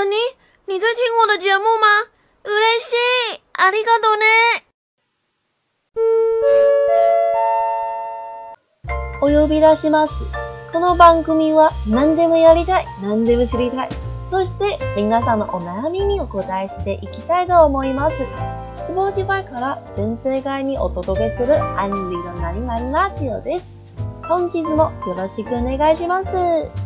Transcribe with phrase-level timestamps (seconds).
[0.00, 0.16] 那你
[0.64, 2.08] 你在听我的节目吗？
[2.42, 2.50] 嬉
[2.82, 2.94] し
[3.34, 4.64] い、ありがとうね。
[9.20, 10.14] お呼び出します。
[10.72, 13.88] この番組は何でもやりたい、何でも知りたい。
[14.26, 18.16] そして皆さんのお悩みにお答えしていきたいと思います。
[18.86, 23.66] スポーティファイから全世界にお届けするアンリの何々ラジオです。
[24.26, 26.79] 本日もよろしくお願いします。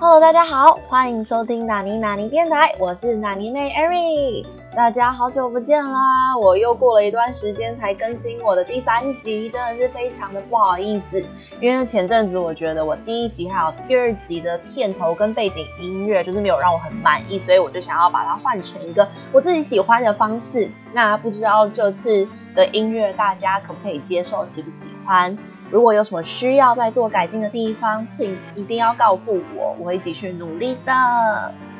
[0.00, 4.46] Hello，大家好，欢迎收听纳尼纳尼电台，我是纳尼妹 Ari。
[4.72, 6.36] 大家好久不见啦！
[6.38, 11.20] 我又过了一段时间才更新我的第三集，真的是非常的不好意思。
[11.60, 20.70] 因为前阵子我觉得我第一集还有第二集的片头跟背景音乐就是没有让我很满意，所以我就想要把它换成一个我自己喜欢的方式。
[20.92, 25.36] 那不知道这次的音乐大家可不可以接受，喜不喜欢？
[25.70, 30.92] 如果有什么需要再做改进的地方，请一定要告诉我，我会继续努力的。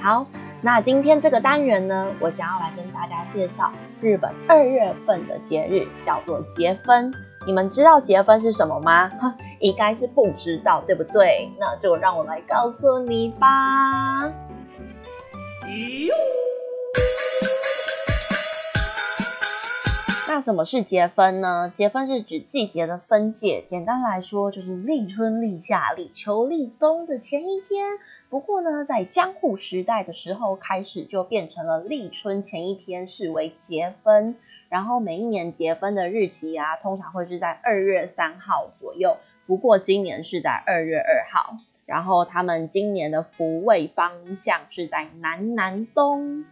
[0.00, 0.26] 好，
[0.62, 7.12] 那今天这个单元呢，我想要来跟大家介绍日本二月份的节日，叫做节分。
[7.46, 9.10] 你们知道节分是什么吗？
[9.60, 11.50] 应该是不知道，对不对？
[11.60, 14.32] 那就让我来告诉你吧。
[20.34, 21.72] 那什么是节分呢？
[21.76, 27.92] 节分是指季节的分界，简单来说就是立春、立夏、立秋、立冬的前一天。
[28.30, 34.34] 不过呢，在江户时代的时候开始就变成了立春前一天视为节分，
[34.68, 39.18] 然后每一年节分的日期啊，通常会是在二月三号左右。
[39.46, 46.44] 不过今年是在二月二号，然后他们今年的福位方向是在南南东。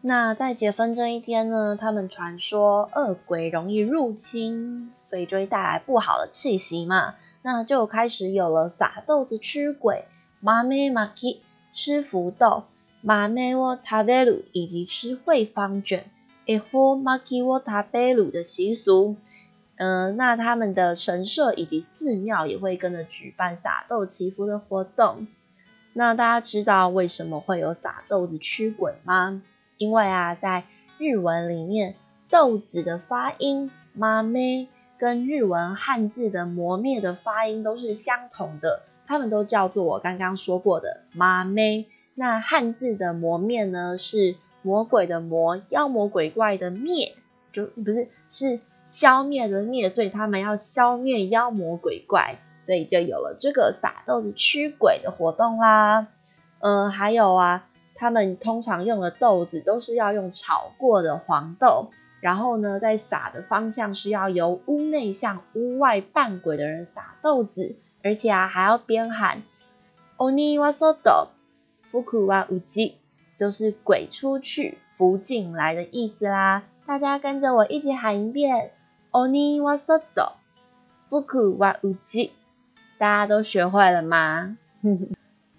[0.00, 7.16] 那在结婚这一天呢，他们传说恶鬼容易入侵，所以就会带来不好的气息嘛。
[7.42, 10.04] 那就开始有了撒豆子驱鬼、
[10.40, 12.64] 马梅马基吃福豆、
[13.00, 16.08] 马梅沃塔贝鲁以及吃惠方卷、
[16.46, 19.16] 诶或马基沃塔贝鲁的习俗。
[19.76, 25.26] 嗯，那他们的神社以及寺庙也会跟着举办撒豆祈福的活动。
[25.92, 29.42] 那大家知道为什么会有撒豆子驱鬼吗？
[29.78, 30.64] 因为啊，在
[30.98, 31.94] 日文里面，
[32.28, 34.66] 豆子的发音“妈咩”
[34.98, 41.86] 跟日文汉字的“磨灭”的发音都是相同的，它们都叫做我刚刚说过的“妈咩”。
[42.16, 47.14] 那汉字的“磨灭”呢，是魔鬼的“魔”，妖魔鬼怪的“灭”，
[47.54, 56.08] 就不是是消灭的“灭”，所以他们要消灭妖魔鬼怪，所以就有了这个撒豆子驱鬼的活动啦。
[56.58, 57.67] 嗯，还有啊。
[57.98, 69.42] 他们通常用的豆子都是要用炒过的黄豆，然后呢，在撒的方向是要由屋内向屋外扮鬼的人撒豆子，而且啊还要边喊
[70.16, 71.28] “oni wa sodo
[71.90, 72.94] fuku wa uji”，
[73.36, 76.62] 就是鬼出去，福进来的意思啦。
[76.86, 78.70] 大家跟着我一起喊一遍
[79.10, 80.34] “oni wa sodo
[81.10, 82.30] fuku wa uji”，
[82.96, 84.56] 大家都学会了吗？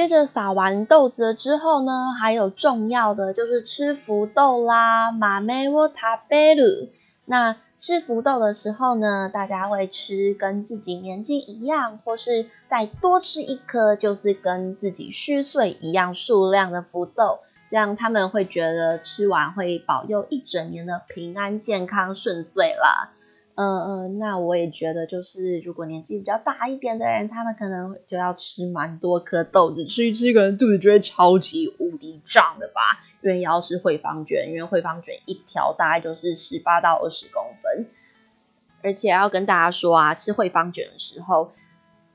[0.00, 6.88] 接着撒完豆子了之后呢，还有重要的就是吃福豆啦，马梅沃塔贝鲁。
[7.26, 17.40] 那吃福豆的时候呢，大家会吃跟自己年纪一样，或是再多吃一颗，就是跟自己虚岁一样数量的福豆，
[17.70, 23.10] 这样他们会觉得吃完会保佑一整年的平安、健康、顺遂啦。
[23.60, 33.04] 嗯嗯，那我也觉得，就是如果年纪比较大一点的人，他们可能就要吃蛮多颗豆子，吃一吃可能肚子就会超级无敌胀的吧。
[33.20, 37.86] 因为要吃惠方卷，因为惠方卷一条大概就是十八到二十公分，
[38.82, 41.52] 而且要跟大家说啊，吃惠方卷的时候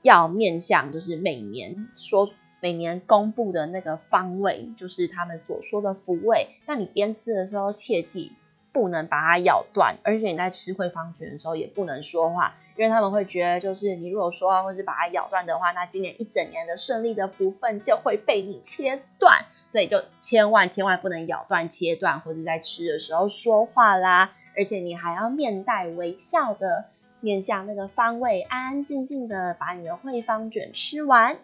[0.02, 6.56] 要面向就是每年说每年公布的那个方位，就是他们所说的福位。
[6.66, 8.32] 那你边吃的时候切记。
[8.76, 24.32] 不能把它咬断，而且你在吃惠方卷的时候也不能说话，因为他们会觉得，就是你如果说话或是把它咬断的话，那今年一整年的顺利的福分就会被你切断，所以就千万千万不能咬断、切断，或者在吃的时候说话啦。
[24.58, 26.84] 而且你还要面带微笑的
[27.22, 31.38] 面向那个方位，安安静静的把你的惠方卷吃完。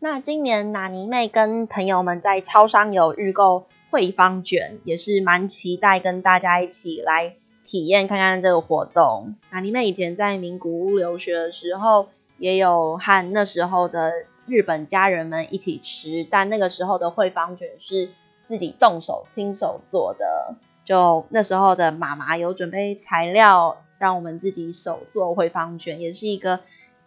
[0.00, 3.66] 那今年纳尼妹跟朋友们在超商有预购。
[3.90, 9.34] 惠方卷也是蛮期待跟大家一起来体验看看这个活动。
[9.50, 12.08] 那你们以前在名古屋留学的时候，
[12.38, 14.12] 也有和那时候的
[14.46, 18.10] 日本家人们一起吃，但那个时候的惠方卷是
[18.48, 20.54] 自己动手亲手做的。
[20.84, 26.60] 就那时候的妈妈有准备材料，让我们自己手做惠方卷，也是一个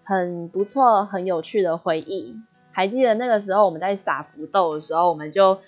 [0.04, 2.36] 很不错、很有趣的回忆。
[2.72, 5.60] 还记得那个时候我们在撒福豆的时候，我们就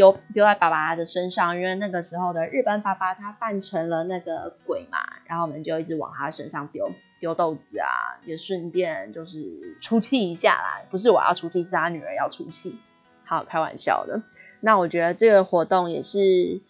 [0.00, 10.80] 丢丢在爸爸的身上，因为那个时候的日本爸爸他扮成了那个鬼嘛，然后我们就一直往他身上丢丢豆子啊，也顺便就是出气一下啦。
[10.88, 12.78] 不是我要出气，是他女儿要出气。
[13.26, 14.22] 好，开玩笑的。
[14.60, 16.62] 那我觉得这个活动也是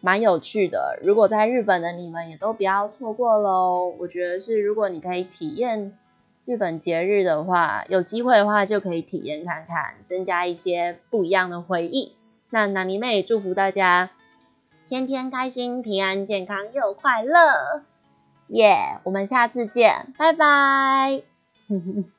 [0.00, 0.96] 蛮有趣的。
[1.02, 3.96] 如果在日本的你们也都不要错过喽。
[3.98, 5.98] 我觉得是，如果你可以体验
[6.44, 12.14] 日本节日的话，有机会的话就可以体验看看，增加一些不一样的回忆。
[12.50, 14.10] 那南妮妹祝福大家
[14.88, 17.82] 天天开心、平安、健康又快乐。
[18.48, 19.00] 耶！
[19.04, 21.22] 我们下次见，拜拜。